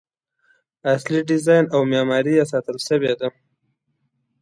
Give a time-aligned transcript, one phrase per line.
[0.93, 3.29] اصلي ډیزاین او معماري یې ساتل شوې ده.